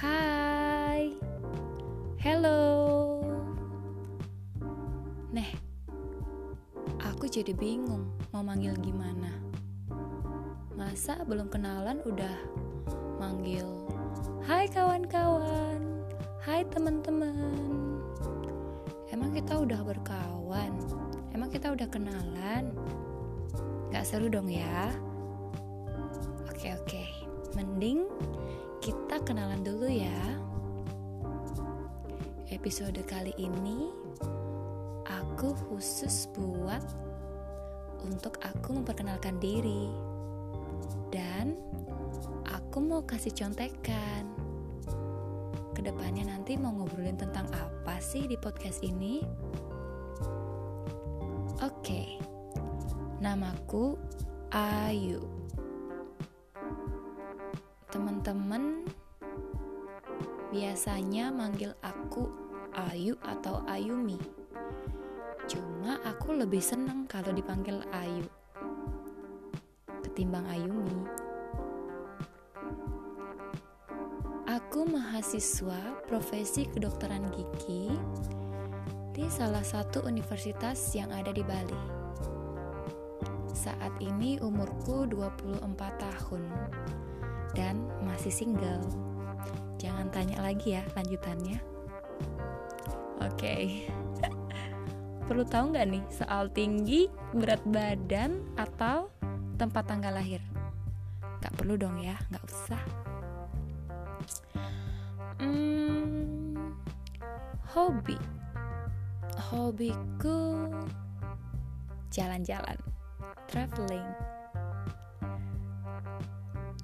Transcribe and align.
Hai. 0.00 1.12
Hello. 2.16 3.20
Neh. 5.28 5.52
Aku 7.04 7.28
jadi 7.28 7.52
bingung 7.52 8.08
mau 8.32 8.40
manggil 8.40 8.72
gimana. 8.80 9.28
Masa 10.72 11.20
belum 11.28 11.52
kenalan 11.52 12.00
udah 12.08 12.32
manggil 13.20 13.68
Hai 14.40 14.72
kawan-kawan. 14.72 15.84
Hai 16.40 16.64
teman-teman. 16.72 18.00
Emang 19.12 19.36
kita 19.36 19.60
udah 19.60 19.84
berkawan? 19.84 20.80
Emang 21.36 21.52
kita 21.52 21.76
udah 21.76 21.88
kenalan? 21.92 22.72
Gak 23.92 24.08
seru 24.08 24.32
dong 24.32 24.48
ya? 24.48 24.96
Oke 26.48 26.72
oke, 26.72 27.04
mending 27.52 28.08
kita 28.80 29.20
kenalan 29.28 29.60
dulu 29.60 29.92
ya. 29.92 30.40
Episode 32.48 33.04
kali 33.04 33.36
ini 33.36 33.92
aku 35.04 35.52
khusus 35.68 36.24
buat 36.32 36.80
untuk 38.00 38.40
aku 38.40 38.80
memperkenalkan 38.80 39.36
diri. 39.36 39.92
Dan 41.12 41.60
aku 42.48 42.80
mau 42.80 43.04
kasih 43.04 43.36
contekan. 43.36 44.24
Ke 45.76 45.84
depannya 45.84 46.32
nanti 46.32 46.56
mau 46.56 46.72
ngobrolin 46.72 47.20
tentang 47.20 47.52
apa 47.52 48.00
sih 48.00 48.24
di 48.24 48.40
podcast 48.40 48.80
ini? 48.80 49.20
Oke, 51.60 52.16
namaku 53.20 54.00
Ayu. 54.56 55.39
Teman-teman 57.90 58.86
biasanya 60.54 61.34
manggil 61.34 61.74
aku 61.82 62.30
Ayu 62.70 63.18
atau 63.18 63.66
Ayumi. 63.66 64.18
Cuma 65.50 65.98
aku 66.06 66.38
lebih 66.38 66.62
seneng 66.62 67.10
kalau 67.10 67.34
dipanggil 67.34 67.82
Ayu 67.90 68.30
ketimbang 70.10 70.42
Ayumi. 70.50 71.06
Aku 74.50 74.82
mahasiswa 74.84 76.02
profesi 76.10 76.66
kedokteran 76.66 77.30
gigi 77.30 77.88
di 79.14 79.24
salah 79.30 79.62
satu 79.62 80.02
universitas 80.06 80.78
yang 80.92 81.14
ada 81.14 81.30
di 81.30 81.40
Bali. 81.40 81.82
Saat 83.54 83.96
ini 84.02 84.36
umurku 84.42 85.06
24 85.06 85.62
tahun 85.78 86.42
dan 87.54 87.86
masih 88.04 88.32
single. 88.32 88.84
Jangan 89.80 90.12
tanya 90.12 90.38
lagi 90.44 90.76
ya 90.76 90.84
lanjutannya. 90.94 91.58
Oke. 93.20 93.34
Okay. 93.36 93.64
perlu 95.30 95.46
tahu 95.46 95.70
nggak 95.70 95.86
nih 95.94 96.04
soal 96.10 96.50
tinggi, 96.50 97.06
berat 97.30 97.62
badan, 97.62 98.42
atau 98.58 99.06
tempat 99.54 99.86
tanggal 99.86 100.10
lahir? 100.10 100.42
Gak 101.38 101.54
perlu 101.54 101.78
dong 101.78 102.02
ya, 102.02 102.18
gak 102.34 102.42
usah. 102.50 102.82
Hmm, 105.38 106.74
hobi, 107.70 108.18
hobiku 109.38 110.66
jalan-jalan, 112.10 112.76
traveling, 113.46 114.04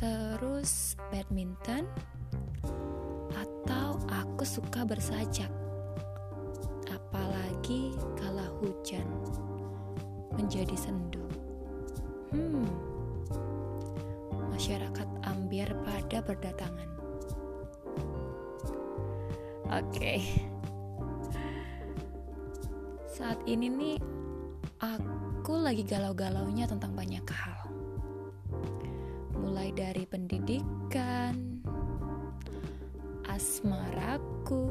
terus 0.00 0.96
badminton, 1.12 1.84
atau 3.36 4.00
aku 4.08 4.48
suka 4.48 4.88
bersajak 4.88 5.52
apalagi 6.88 7.92
kala 8.16 8.48
hujan 8.64 9.04
menjadi 10.32 10.72
sendu. 10.72 11.20
Hmm, 12.32 12.64
masyarakat 14.48 15.08
ambiar 15.28 15.68
pada 15.84 16.24
berdatangan. 16.24 16.88
Oke, 19.68 19.84
okay. 19.92 20.20
saat 23.12 23.36
ini 23.44 23.68
nih 23.68 23.96
aku 24.80 25.60
lagi 25.60 25.84
galau-galaunya 25.84 26.64
tentang 26.64 26.96
banyak 26.96 27.22
hal. 27.28 27.79
Mulai 29.40 29.72
dari 29.72 30.04
pendidikan, 30.04 31.64
asmaraku, 33.24 34.68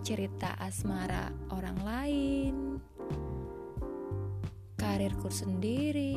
cerita 0.00 0.56
asmara 0.56 1.28
orang 1.52 1.78
lain, 1.84 2.54
karirku 4.80 5.28
sendiri, 5.28 6.16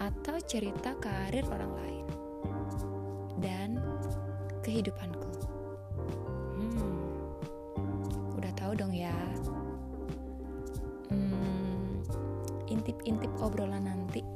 atau 0.00 0.40
cerita 0.40 0.96
karir 0.96 1.44
orang 1.52 1.72
lain, 1.76 2.06
dan 3.44 3.68
kehidupanku. 4.64 5.30
Hmm, 6.56 7.28
udah 8.40 8.52
tahu 8.56 8.72
dong 8.72 8.96
ya. 8.96 9.12
Hmm, 11.12 12.00
intip-intip 12.72 13.30
obrolan 13.36 13.84
nanti. 13.84 14.31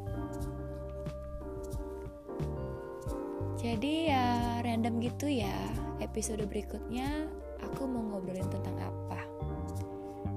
Jadi 3.76 4.08
ya 4.08 4.56
random 4.64 5.04
gitu 5.04 5.28
ya. 5.28 5.52
Episode 6.00 6.48
berikutnya 6.48 7.28
aku 7.60 7.84
mau 7.84 8.00
ngobrolin 8.08 8.48
tentang 8.48 8.72
apa? 8.80 9.20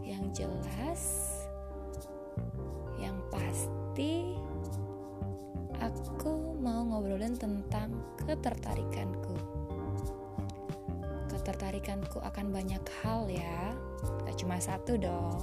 Yang 0.03 0.43
jelas 0.43 1.01
yang 2.99 3.15
pasti 3.31 4.35
aku 5.79 6.59
mau 6.59 6.83
ngobrolin 6.83 7.39
tentang 7.39 7.95
ketertarikanku. 8.27 9.39
Ketertarikanku 11.31 12.19
akan 12.19 12.51
banyak 12.51 12.83
hal 12.99 13.23
ya 13.31 13.71
gak 14.27 14.35
cuma 14.35 14.59
satu 14.59 14.99
dong. 14.99 15.39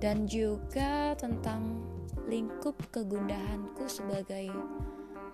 Dan 0.00 0.24
juga 0.24 1.12
tentang 1.20 1.84
lingkup 2.24 2.80
kegundahanku 2.88 3.84
sebagai 3.84 4.48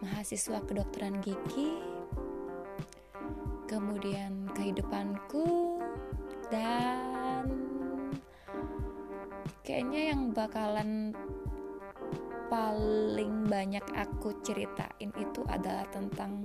mahasiswa 0.02 0.58
kedokteran 0.66 1.22
gigi 1.22 1.78
kemudian 3.70 4.50
kehidupanku 4.52 5.78
dan 6.52 7.48
kayaknya 9.64 10.12
yang 10.12 10.34
bakalan 10.34 11.16
paling 12.52 13.48
banyak 13.48 13.80
aku 13.96 14.36
ceritain 14.44 15.08
itu 15.16 15.40
adalah 15.48 15.88
tentang 15.88 16.44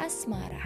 asmara. 0.00 0.64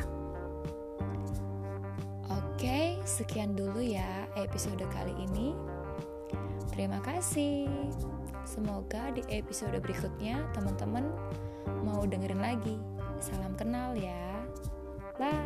Oke, 2.31 3.03
sekian 3.03 3.59
dulu 3.59 3.83
ya 3.83 4.31
episode 4.39 4.87
kali 4.95 5.11
ini. 5.27 5.59
Terima 6.71 7.03
kasih. 7.03 7.67
Semoga 8.47 9.11
di 9.11 9.27
episode 9.35 9.75
berikutnya 9.83 10.47
teman-teman 10.55 11.11
mau 11.85 12.05
dengerin 12.07 12.41
lagi. 12.41 12.77
Salam 13.19 13.55
kenal 13.59 13.95
ya. 13.99 14.43
Bye. 15.19 15.37